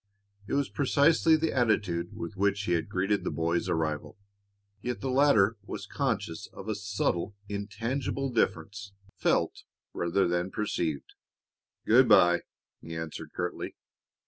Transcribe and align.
It 0.47 0.53
was 0.55 0.67
precisely 0.67 1.35
the 1.35 1.53
attitude 1.53 2.15
with 2.17 2.35
which 2.35 2.63
he 2.63 2.71
had 2.71 2.89
greeted 2.89 3.23
the 3.23 3.29
boy's 3.29 3.69
arrival; 3.69 4.17
yet 4.81 4.99
the 4.99 5.11
latter 5.11 5.57
was 5.61 5.85
conscious 5.85 6.47
of 6.47 6.67
a 6.67 6.73
subtle, 6.73 7.35
intangible 7.47 8.31
difference, 8.31 8.93
felt 9.15 9.61
rather 9.93 10.27
than 10.27 10.49
perceived. 10.49 11.13
"Good 11.85 12.07
by," 12.09 12.41
he 12.81 12.95
answered 12.97 13.29
curtly. 13.35 13.75